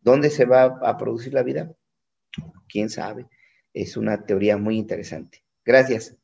[0.00, 1.74] ¿Dónde se va a producir la vida?
[2.68, 3.26] ¿Quién sabe?
[3.74, 5.44] Es una teoría muy interesante.
[5.62, 6.16] Gracias.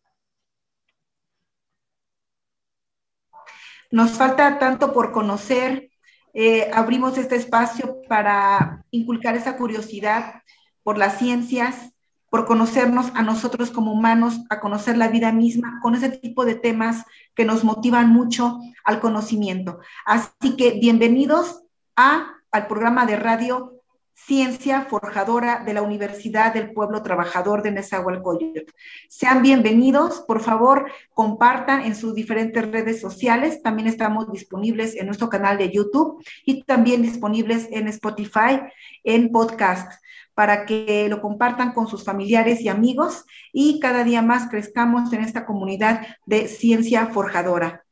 [3.91, 5.91] Nos falta tanto por conocer.
[6.33, 10.43] Eh, abrimos este espacio para inculcar esa curiosidad
[10.85, 11.93] por las ciencias,
[12.31, 16.55] por conocernos a nosotros como humanos, a conocer la vida misma, con ese tipo de
[16.55, 19.81] temas que nos motivan mucho al conocimiento.
[20.07, 21.65] Así que bienvenidos
[21.97, 23.80] a, al programa de radio
[24.27, 28.73] Ciencia Forjadora de la Universidad del Pueblo Trabajador de Nezahualcóyotl.
[29.09, 33.63] Sean bienvenidos, por favor, compartan en sus diferentes redes sociales.
[33.63, 38.61] También estamos disponibles en nuestro canal de YouTube y también disponibles en Spotify,
[39.05, 40.01] en podcast,
[40.35, 45.25] para que lo compartan con sus familiares y amigos y cada día más crezcamos en
[45.25, 47.85] esta comunidad de ciencia forjadora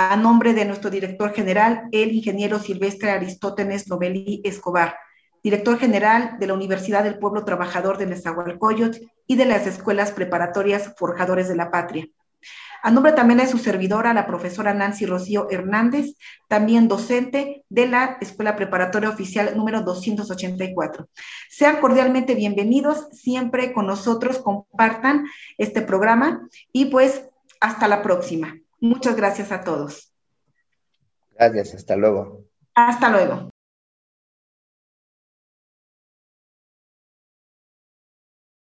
[0.00, 4.94] a nombre de nuestro director general, el ingeniero Silvestre Aristóteles Novelli Escobar,
[5.48, 10.92] director general de la Universidad del Pueblo Trabajador de Nezahualcóyotl y de las escuelas preparatorias
[10.98, 12.06] Forjadores de la Patria.
[12.82, 16.16] A nombre también de su servidora, la profesora Nancy Rocío Hernández,
[16.48, 21.08] también docente de la Escuela Preparatoria Oficial número 284.
[21.48, 25.24] Sean cordialmente bienvenidos, siempre con nosotros, compartan
[25.56, 27.24] este programa y pues
[27.58, 28.54] hasta la próxima.
[28.80, 30.12] Muchas gracias a todos.
[31.38, 32.44] Gracias, hasta luego.
[32.74, 33.48] Hasta luego.